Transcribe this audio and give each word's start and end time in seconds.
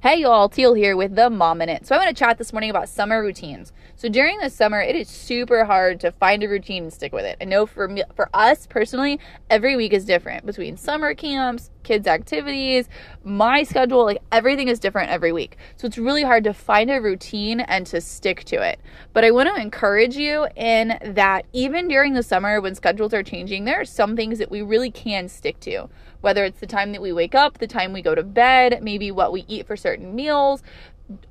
Hey 0.00 0.20
y'all, 0.20 0.48
Teal 0.48 0.74
here 0.74 0.96
with 0.96 1.16
the 1.16 1.28
Mom 1.28 1.58
Minute. 1.58 1.84
So 1.84 1.96
I 1.96 1.98
want 1.98 2.08
to 2.08 2.14
chat 2.14 2.38
this 2.38 2.52
morning 2.52 2.70
about 2.70 2.88
summer 2.88 3.20
routines. 3.20 3.72
So 3.96 4.08
during 4.08 4.38
the 4.38 4.48
summer, 4.48 4.80
it 4.80 4.94
is 4.94 5.08
super 5.08 5.64
hard 5.64 5.98
to 5.98 6.12
find 6.12 6.40
a 6.44 6.48
routine 6.48 6.84
and 6.84 6.92
stick 6.92 7.12
with 7.12 7.24
it. 7.24 7.36
I 7.40 7.46
know 7.46 7.66
for 7.66 7.88
me, 7.88 8.04
for 8.14 8.30
us 8.32 8.68
personally, 8.68 9.18
every 9.50 9.74
week 9.74 9.92
is 9.92 10.04
different 10.04 10.46
between 10.46 10.76
summer 10.76 11.14
camps, 11.14 11.72
kids 11.82 12.06
activities, 12.06 12.88
my 13.24 13.64
schedule, 13.64 14.04
like 14.04 14.22
everything 14.30 14.68
is 14.68 14.78
different 14.78 15.10
every 15.10 15.32
week. 15.32 15.56
So 15.74 15.88
it's 15.88 15.98
really 15.98 16.22
hard 16.22 16.44
to 16.44 16.54
find 16.54 16.92
a 16.92 17.00
routine 17.00 17.58
and 17.58 17.84
to 17.88 18.00
stick 18.00 18.44
to 18.44 18.62
it. 18.62 18.78
But 19.12 19.24
I 19.24 19.32
want 19.32 19.52
to 19.52 19.60
encourage 19.60 20.14
you 20.14 20.46
in 20.54 20.96
that 21.02 21.44
even 21.52 21.88
during 21.88 22.14
the 22.14 22.22
summer 22.22 22.60
when 22.60 22.76
schedules 22.76 23.12
are 23.12 23.24
changing, 23.24 23.64
there 23.64 23.80
are 23.80 23.84
some 23.84 24.14
things 24.14 24.38
that 24.38 24.50
we 24.52 24.62
really 24.62 24.92
can 24.92 25.28
stick 25.28 25.58
to 25.60 25.88
whether 26.20 26.44
it's 26.44 26.60
the 26.60 26.66
time 26.66 26.92
that 26.92 27.02
we 27.02 27.12
wake 27.12 27.34
up, 27.34 27.58
the 27.58 27.66
time 27.66 27.92
we 27.92 28.02
go 28.02 28.14
to 28.14 28.22
bed, 28.22 28.80
maybe 28.82 29.10
what 29.10 29.32
we 29.32 29.44
eat 29.48 29.66
for 29.66 29.76
certain 29.88 30.14
meals, 30.14 30.62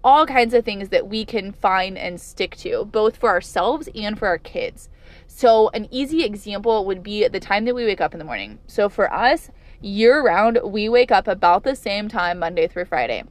all 0.03 0.25
kinds 0.25 0.53
of 0.53 0.65
things 0.65 0.89
that 0.89 1.07
we 1.07 1.23
can 1.23 1.51
find 1.51 1.97
and 1.97 2.19
stick 2.19 2.55
to, 2.57 2.85
both 2.85 3.17
for 3.17 3.29
ourselves 3.29 3.87
and 3.93 4.17
for 4.17 4.27
our 4.27 4.39
kids. 4.39 4.89
So, 5.27 5.69
an 5.69 5.87
easy 5.91 6.23
example 6.23 6.85
would 6.85 7.03
be 7.03 7.27
the 7.27 7.39
time 7.39 7.65
that 7.65 7.75
we 7.75 7.85
wake 7.85 8.01
up 8.01 8.13
in 8.13 8.19
the 8.19 8.25
morning. 8.25 8.59
So, 8.65 8.89
for 8.89 9.13
us, 9.13 9.51
year 9.81 10.23
round, 10.23 10.59
we 10.63 10.89
wake 10.89 11.11
up 11.11 11.27
about 11.27 11.63
the 11.63 11.75
same 11.75 12.07
time 12.07 12.39
Monday 12.39 12.67
through 12.67 12.85
Friday. 12.85 13.23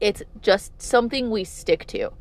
It's 0.00 0.22
just 0.40 0.80
something 0.80 1.30
we 1.30 1.42
stick 1.42 1.86
to. 1.88 2.12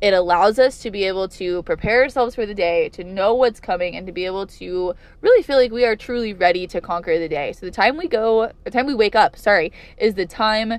It 0.00 0.14
allows 0.14 0.58
us 0.58 0.78
to 0.82 0.90
be 0.90 1.04
able 1.04 1.28
to 1.28 1.62
prepare 1.64 2.02
ourselves 2.02 2.34
for 2.34 2.46
the 2.46 2.54
day, 2.54 2.88
to 2.90 3.04
know 3.04 3.34
what's 3.34 3.60
coming, 3.60 3.96
and 3.96 4.06
to 4.06 4.12
be 4.12 4.26
able 4.26 4.46
to 4.46 4.94
really 5.20 5.42
feel 5.42 5.56
like 5.56 5.72
we 5.72 5.84
are 5.84 5.96
truly 5.96 6.32
ready 6.32 6.66
to 6.68 6.80
conquer 6.80 7.18
the 7.18 7.28
day. 7.28 7.52
So 7.52 7.66
the 7.66 7.72
time 7.72 7.96
we 7.96 8.06
go, 8.06 8.52
the 8.64 8.70
time 8.70 8.86
we 8.86 8.94
wake 8.94 9.16
up, 9.16 9.36
sorry, 9.36 9.72
is 9.98 10.14
the 10.14 10.26
time, 10.26 10.78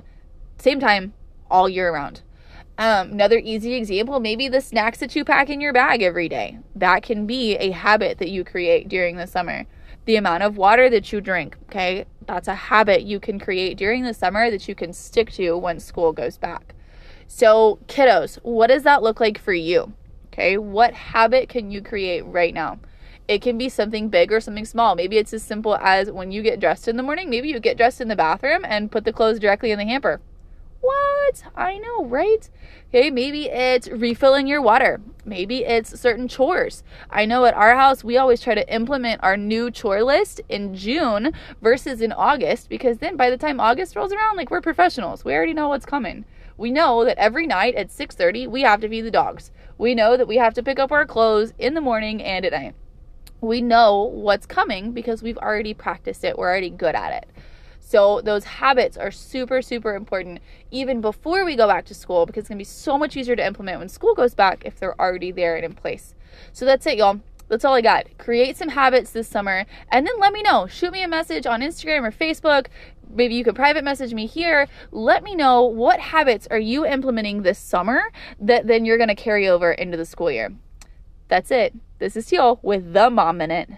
same 0.58 0.80
time 0.80 1.14
all 1.50 1.68
year 1.68 1.92
round. 1.92 2.22
Um, 2.78 3.10
another 3.10 3.38
easy 3.38 3.74
example, 3.74 4.20
maybe 4.20 4.48
the 4.48 4.60
snacks 4.60 4.98
that 4.98 5.16
you 5.16 5.24
pack 5.24 5.50
in 5.50 5.60
your 5.60 5.72
bag 5.72 6.00
every 6.00 6.28
day. 6.28 6.58
That 6.76 7.02
can 7.02 7.26
be 7.26 7.56
a 7.56 7.72
habit 7.72 8.18
that 8.18 8.30
you 8.30 8.44
create 8.44 8.88
during 8.88 9.16
the 9.16 9.26
summer. 9.26 9.66
The 10.04 10.14
amount 10.14 10.44
of 10.44 10.56
water 10.56 10.88
that 10.88 11.12
you 11.12 11.20
drink, 11.20 11.56
okay, 11.64 12.06
that's 12.24 12.46
a 12.46 12.54
habit 12.54 13.02
you 13.02 13.18
can 13.18 13.40
create 13.40 13.76
during 13.76 14.04
the 14.04 14.14
summer 14.14 14.48
that 14.50 14.68
you 14.68 14.76
can 14.76 14.92
stick 14.92 15.32
to 15.32 15.56
when 15.56 15.80
school 15.80 16.12
goes 16.12 16.38
back. 16.38 16.74
So, 17.26 17.80
kiddos, 17.88 18.38
what 18.42 18.68
does 18.68 18.84
that 18.84 19.02
look 19.02 19.18
like 19.18 19.38
for 19.38 19.52
you? 19.52 19.92
Okay, 20.32 20.56
what 20.56 20.94
habit 20.94 21.48
can 21.48 21.72
you 21.72 21.82
create 21.82 22.22
right 22.22 22.54
now? 22.54 22.78
It 23.26 23.42
can 23.42 23.58
be 23.58 23.68
something 23.68 24.08
big 24.08 24.32
or 24.32 24.40
something 24.40 24.64
small. 24.64 24.94
Maybe 24.94 25.18
it's 25.18 25.34
as 25.34 25.42
simple 25.42 25.76
as 25.76 26.12
when 26.12 26.30
you 26.30 26.42
get 26.42 26.60
dressed 26.60 26.86
in 26.86 26.96
the 26.96 27.02
morning, 27.02 27.28
maybe 27.28 27.48
you 27.48 27.58
get 27.58 27.76
dressed 27.76 28.00
in 28.00 28.08
the 28.08 28.16
bathroom 28.16 28.64
and 28.64 28.90
put 28.90 29.04
the 29.04 29.12
clothes 29.12 29.40
directly 29.40 29.72
in 29.72 29.78
the 29.78 29.84
hamper. 29.84 30.20
What? 31.28 31.42
I 31.54 31.76
know, 31.76 32.06
right? 32.06 32.48
Okay, 32.88 33.10
maybe 33.10 33.50
it's 33.50 33.86
refilling 33.86 34.46
your 34.46 34.62
water. 34.62 34.98
Maybe 35.26 35.62
it's 35.62 36.00
certain 36.00 36.26
chores. 36.26 36.82
I 37.10 37.26
know 37.26 37.44
at 37.44 37.52
our 37.52 37.76
house, 37.76 38.02
we 38.02 38.16
always 38.16 38.40
try 38.40 38.54
to 38.54 38.74
implement 38.74 39.22
our 39.22 39.36
new 39.36 39.70
chore 39.70 40.02
list 40.02 40.40
in 40.48 40.74
June 40.74 41.34
versus 41.60 42.00
in 42.00 42.12
August 42.12 42.70
because 42.70 42.96
then 42.96 43.18
by 43.18 43.28
the 43.28 43.36
time 43.36 43.60
August 43.60 43.94
rolls 43.94 44.10
around, 44.10 44.38
like 44.38 44.50
we're 44.50 44.62
professionals, 44.62 45.22
we 45.22 45.34
already 45.34 45.52
know 45.52 45.68
what's 45.68 45.84
coming. 45.84 46.24
We 46.56 46.70
know 46.70 47.04
that 47.04 47.18
every 47.18 47.46
night 47.46 47.74
at 47.74 47.90
6:30 47.90 48.46
we 48.46 48.62
have 48.62 48.80
to 48.80 48.88
feed 48.88 49.02
the 49.02 49.10
dogs. 49.10 49.50
We 49.76 49.94
know 49.94 50.16
that 50.16 50.28
we 50.28 50.38
have 50.38 50.54
to 50.54 50.62
pick 50.62 50.78
up 50.78 50.90
our 50.90 51.04
clothes 51.04 51.52
in 51.58 51.74
the 51.74 51.82
morning 51.82 52.22
and 52.22 52.46
at 52.46 52.52
night. 52.52 52.74
We 53.42 53.60
know 53.60 54.02
what's 54.02 54.46
coming 54.46 54.92
because 54.92 55.22
we've 55.22 55.36
already 55.36 55.74
practiced 55.74 56.24
it. 56.24 56.38
We're 56.38 56.48
already 56.48 56.70
good 56.70 56.94
at 56.94 57.12
it. 57.12 57.28
So 57.80 58.20
those 58.20 58.44
habits 58.44 58.96
are 58.96 59.10
super 59.10 59.62
super 59.62 59.94
important 59.94 60.40
even 60.70 61.00
before 61.00 61.44
we 61.44 61.56
go 61.56 61.66
back 61.66 61.84
to 61.86 61.94
school 61.94 62.26
because 62.26 62.42
it's 62.42 62.48
going 62.48 62.58
to 62.58 62.60
be 62.60 62.64
so 62.64 62.98
much 62.98 63.16
easier 63.16 63.36
to 63.36 63.46
implement 63.46 63.78
when 63.78 63.88
school 63.88 64.14
goes 64.14 64.34
back 64.34 64.62
if 64.64 64.78
they're 64.78 65.00
already 65.00 65.32
there 65.32 65.56
and 65.56 65.64
in 65.64 65.74
place. 65.74 66.14
So 66.52 66.64
that's 66.64 66.86
it 66.86 66.98
y'all. 66.98 67.20
That's 67.48 67.64
all 67.64 67.74
I 67.74 67.80
got. 67.80 68.06
Create 68.18 68.56
some 68.56 68.68
habits 68.68 69.10
this 69.10 69.26
summer 69.26 69.64
and 69.90 70.06
then 70.06 70.18
let 70.20 70.32
me 70.32 70.42
know. 70.42 70.66
Shoot 70.66 70.92
me 70.92 71.02
a 71.02 71.08
message 71.08 71.46
on 71.46 71.62
Instagram 71.62 72.06
or 72.06 72.12
Facebook. 72.12 72.66
Maybe 73.10 73.34
you 73.34 73.44
could 73.44 73.56
private 73.56 73.84
message 73.84 74.12
me 74.12 74.26
here. 74.26 74.68
Let 74.90 75.22
me 75.22 75.34
know 75.34 75.62
what 75.64 75.98
habits 75.98 76.46
are 76.50 76.58
you 76.58 76.84
implementing 76.84 77.42
this 77.42 77.58
summer 77.58 78.02
that 78.38 78.66
then 78.66 78.84
you're 78.84 78.98
going 78.98 79.08
to 79.08 79.14
carry 79.14 79.48
over 79.48 79.72
into 79.72 79.96
the 79.96 80.04
school 80.04 80.30
year. 80.30 80.52
That's 81.28 81.50
it. 81.50 81.74
This 81.98 82.16
is 82.16 82.26
Teal 82.26 82.58
with 82.62 82.92
the 82.92 83.08
Mom 83.08 83.38
Minute. 83.38 83.70